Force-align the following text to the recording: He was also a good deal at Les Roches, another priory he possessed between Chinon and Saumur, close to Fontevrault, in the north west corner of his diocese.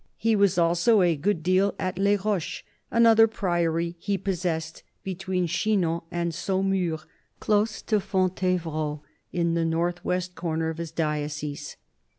He 0.17 0.35
was 0.35 0.57
also 0.57 1.03
a 1.03 1.15
good 1.15 1.43
deal 1.43 1.75
at 1.77 1.99
Les 1.99 2.17
Roches, 2.17 2.63
another 2.89 3.27
priory 3.27 3.95
he 3.99 4.17
possessed 4.17 4.81
between 5.03 5.45
Chinon 5.45 6.01
and 6.09 6.33
Saumur, 6.33 7.03
close 7.39 7.83
to 7.83 7.99
Fontevrault, 7.99 9.01
in 9.31 9.53
the 9.53 9.63
north 9.63 10.03
west 10.03 10.33
corner 10.33 10.69
of 10.71 10.79
his 10.79 10.89
diocese. 10.91 11.77